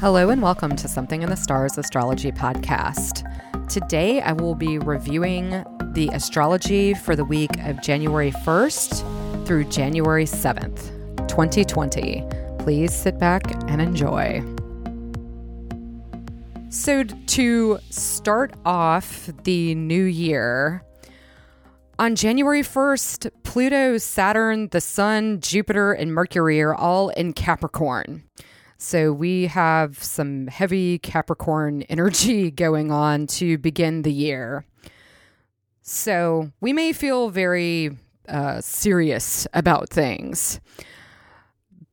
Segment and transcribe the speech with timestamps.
[0.00, 3.22] Hello and welcome to Something in the Stars Astrology Podcast.
[3.68, 5.50] Today I will be reviewing
[5.92, 10.86] the astrology for the week of January 1st through January 7th,
[11.28, 12.24] 2020.
[12.60, 14.42] Please sit back and enjoy.
[16.70, 20.82] So, to start off the new year,
[21.98, 28.22] on January 1st, Pluto, Saturn, the Sun, Jupiter, and Mercury are all in Capricorn.
[28.82, 34.64] So we have some heavy Capricorn energy going on to begin the year.
[35.82, 37.90] So we may feel very
[38.26, 40.60] uh, serious about things.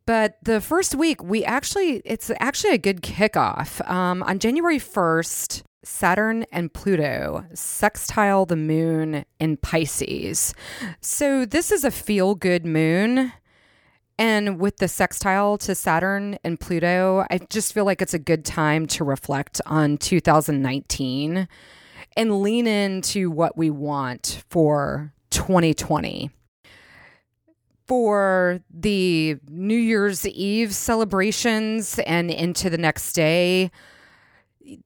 [0.05, 3.85] But the first week, we actually, it's actually a good kickoff.
[3.89, 10.53] Um, on January 1st, Saturn and Pluto sextile the moon in Pisces.
[11.01, 13.33] So this is a feel good moon.
[14.19, 18.43] And with the sextile to Saturn and Pluto, I just feel like it's a good
[18.43, 21.47] time to reflect on 2019
[22.15, 26.31] and lean into what we want for 2020.
[27.85, 33.71] For the New Year's Eve celebrations and into the next day,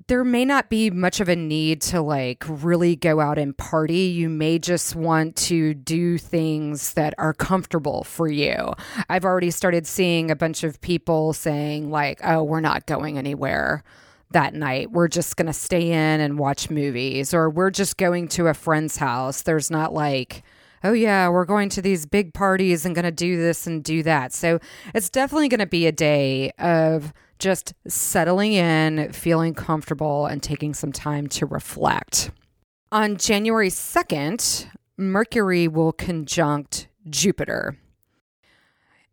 [0.08, 4.04] there may not be much of a need to like really go out and party.
[4.14, 8.74] You may just want to do things that are comfortable for you.
[9.10, 13.84] I've already started seeing a bunch of people saying, like, oh, we're not going anywhere
[14.32, 14.92] that night.
[14.92, 18.54] We're just going to stay in and watch movies, or we're just going to a
[18.54, 19.42] friend's house.
[19.42, 20.44] There's not like,
[20.84, 24.04] oh, yeah, we're going to these big parties and going to do this and do
[24.04, 24.34] that.
[24.34, 24.60] So
[24.94, 30.74] it's definitely going to be a day of just settling in, feeling comfortable, and taking
[30.74, 32.32] some time to reflect.
[32.92, 37.76] On January 2nd, Mercury will conjunct Jupiter.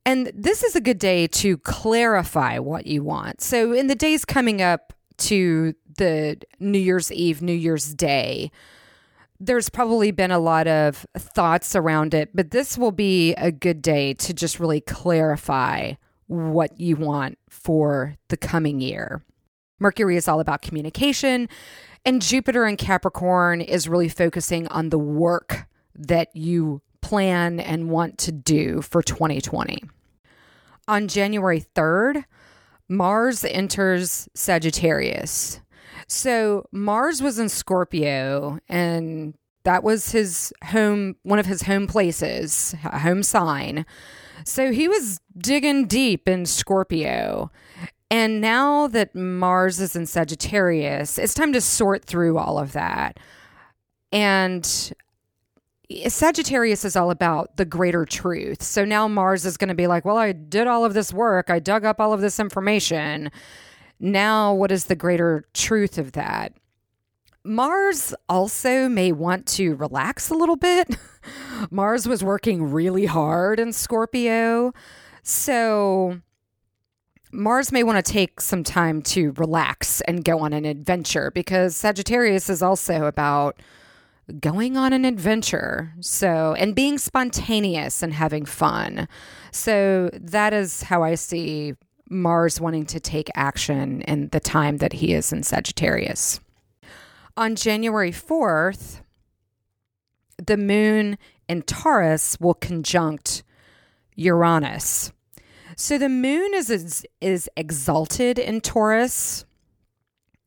[0.04, 3.40] And this is a good day to clarify what you want.
[3.40, 8.50] So, in the days coming up to the New Year's Eve, New Year's Day,
[9.40, 13.82] there's probably been a lot of thoughts around it, but this will be a good
[13.82, 15.92] day to just really clarify
[16.28, 19.22] what you want for the coming year.
[19.80, 21.48] Mercury is all about communication,
[22.04, 28.18] and Jupiter in Capricorn is really focusing on the work that you plan and want
[28.18, 29.82] to do for 2020.
[30.86, 32.24] On January 3rd,
[32.88, 35.60] Mars enters Sagittarius.
[36.06, 39.34] So Mars was in Scorpio and
[39.64, 43.84] that was his home one of his home places, home sign.
[44.44, 47.50] So he was digging deep in Scorpio.
[48.10, 53.18] And now that Mars is in Sagittarius, it's time to sort through all of that.
[54.12, 54.92] And
[56.08, 58.62] Sagittarius is all about the greater truth.
[58.62, 61.50] So now Mars is going to be like, well, I did all of this work,
[61.50, 63.30] I dug up all of this information.
[64.00, 66.52] Now, what is the greater truth of that?
[67.48, 70.96] Mars also may want to relax a little bit.
[71.70, 74.74] Mars was working really hard in Scorpio.
[75.22, 76.20] So
[77.32, 81.74] Mars may want to take some time to relax and go on an adventure because
[81.74, 83.62] Sagittarius is also about
[84.40, 85.94] going on an adventure.
[86.00, 89.08] So, and being spontaneous and having fun.
[89.52, 91.74] So, that is how I see
[92.10, 96.40] Mars wanting to take action in the time that he is in Sagittarius.
[97.38, 99.00] On January 4th,
[100.44, 101.16] the moon
[101.48, 103.44] in Taurus will conjunct
[104.16, 105.12] Uranus.
[105.76, 109.44] So the moon is, is, is exalted in Taurus,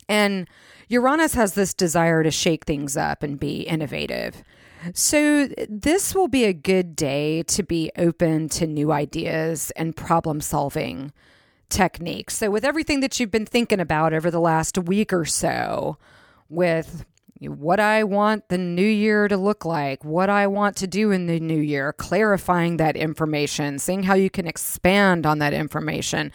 [0.10, 0.50] and
[0.90, 4.44] Uranus has this desire to shake things up and be innovative.
[4.94, 10.42] So, this will be a good day to be open to new ideas and problem
[10.42, 11.14] solving
[11.70, 12.36] techniques.
[12.36, 15.98] So, with everything that you've been thinking about over the last week or so,
[16.52, 17.06] with
[17.40, 21.26] what I want the new year to look like, what I want to do in
[21.26, 26.32] the new year, clarifying that information, seeing how you can expand on that information.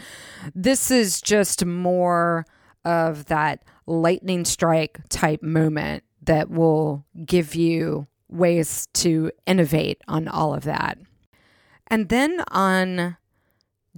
[0.54, 2.44] This is just more
[2.84, 10.54] of that lightning strike type moment that will give you ways to innovate on all
[10.54, 10.98] of that.
[11.86, 13.16] And then on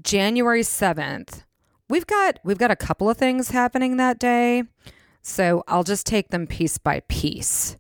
[0.03, 1.45] January 7th,
[1.89, 4.65] we've got we've got a couple of things happening that day.
[5.29, 7.77] So I'll just take them piece by piece.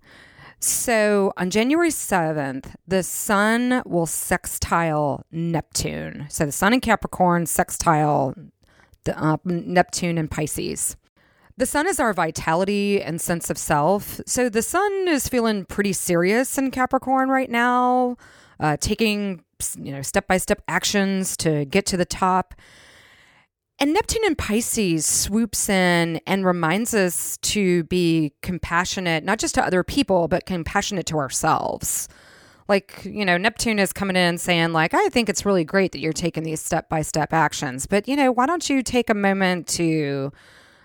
[0.60, 6.26] So on January 7th, the sun will sextile Neptune.
[6.28, 8.34] So the sun in Capricorn, sextile
[9.04, 10.96] the, uh, Neptune and Pisces.
[11.56, 14.20] The sun is our vitality and sense of self.
[14.26, 18.16] So the sun is feeling pretty serious in Capricorn right now,
[18.60, 19.42] uh, taking
[19.76, 22.54] you know step by step actions to get to the top.
[23.80, 29.64] And Neptune in Pisces swoops in and reminds us to be compassionate, not just to
[29.64, 32.08] other people, but compassionate to ourselves.
[32.66, 36.00] Like, you know, Neptune is coming in saying, like, I think it's really great that
[36.00, 39.14] you're taking these step by step actions, but, you know, why don't you take a
[39.14, 40.32] moment to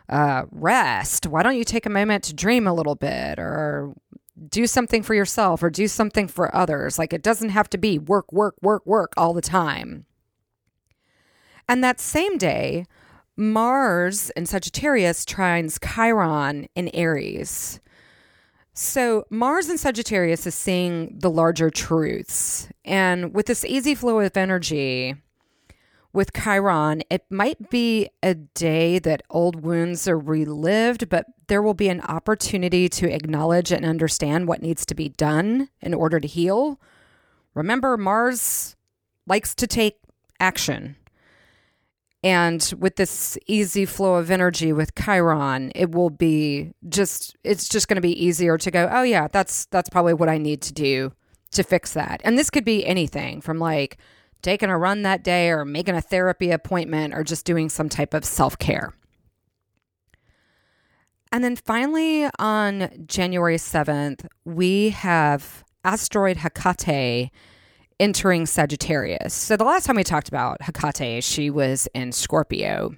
[0.07, 1.25] uh, rest?
[1.25, 3.93] Why don't you take a moment to dream a little bit or
[4.49, 6.99] do something for yourself or do something for others?
[6.99, 10.05] Like, it doesn't have to be work, work, work, work all the time.
[11.67, 12.85] And that same day,
[13.35, 17.79] Mars in Sagittarius trines Chiron in Aries.
[18.75, 22.69] So, Mars in Sagittarius is seeing the larger truths.
[22.83, 25.15] And with this easy flow of energy,
[26.11, 31.73] with Chiron, it might be a day that old wounds are relived, but there will
[31.73, 36.27] be an opportunity to acknowledge and understand what needs to be done in order to
[36.27, 36.79] heal.
[37.55, 38.75] Remember, Mars
[39.25, 39.97] likes to take
[40.39, 40.95] action.
[42.23, 47.89] And with this easy flow of energy with Chiron, it will be just it's just
[47.89, 50.73] going to be easier to go, "Oh yeah, that's that's probably what I need to
[50.73, 51.11] do
[51.51, 53.97] to fix that." And this could be anything from like
[54.41, 58.13] taking a run that day or making a therapy appointment or just doing some type
[58.13, 58.93] of self-care.
[61.31, 67.31] And then finally on January 7th, we have asteroid Hecate
[68.03, 69.33] entering Sagittarius.
[69.33, 72.97] So the last time we talked about Hecate, she was in Scorpio.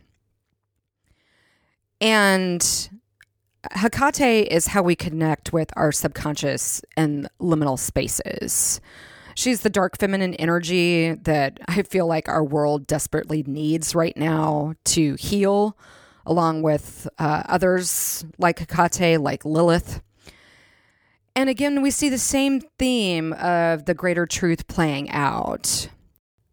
[2.01, 2.89] And
[3.71, 8.81] Hecate is how we connect with our subconscious and liminal spaces.
[9.35, 14.73] She's the dark feminine energy that I feel like our world desperately needs right now
[14.85, 15.77] to heal,
[16.25, 20.01] along with uh, others like Hecate, like Lilith.
[21.35, 25.89] And again, we see the same theme of the greater truth playing out.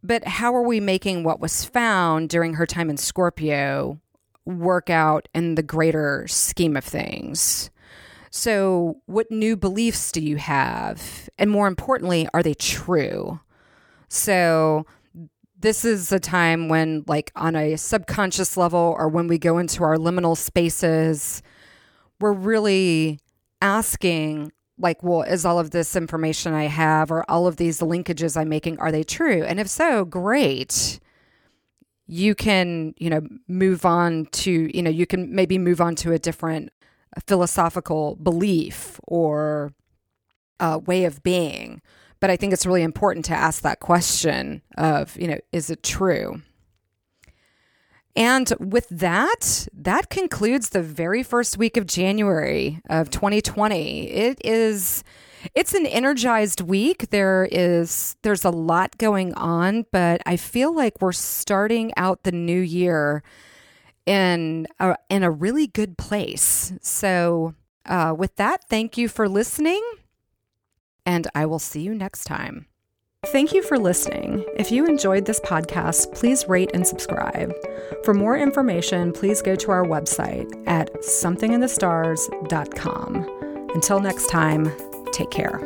[0.02, 4.00] But how are we making what was found during her time in Scorpio
[4.44, 7.70] work out in the greater scheme of things?
[8.30, 11.28] So, what new beliefs do you have?
[11.38, 13.38] And more importantly, are they true?
[14.08, 14.86] So,
[15.60, 19.84] this is a time when, like, on a subconscious level, or when we go into
[19.84, 21.42] our liminal spaces,
[22.20, 23.20] we're really
[23.60, 28.36] asking like, well, is all of this information I have or all of these linkages
[28.36, 29.44] I'm making, are they true?
[29.44, 30.98] And if so, great.
[32.06, 36.12] You can, you know, move on to, you know, you can maybe move on to
[36.12, 36.70] a different
[37.26, 39.72] philosophical belief or
[40.60, 41.80] uh, way of being.
[42.20, 45.82] But I think it's really important to ask that question of, you know, is it
[45.82, 46.42] true?
[48.14, 54.10] And with that, that concludes the very first week of January of 2020.
[54.10, 55.02] It is
[55.54, 57.10] it's an energized week.
[57.10, 62.32] There is there's a lot going on, but I feel like we're starting out the
[62.32, 63.22] new year
[64.06, 66.72] in a, in a really good place.
[66.80, 67.54] So,
[67.86, 69.82] uh, with that, thank you for listening,
[71.04, 72.66] and I will see you next time.
[73.26, 74.44] Thank you for listening.
[74.56, 77.54] If you enjoyed this podcast, please rate and subscribe.
[78.04, 83.68] For more information, please go to our website at somethinginthestars.com.
[83.74, 84.72] Until next time,
[85.12, 85.60] take care.